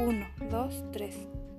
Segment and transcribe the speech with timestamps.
[0.00, 1.49] 1, 2, 3.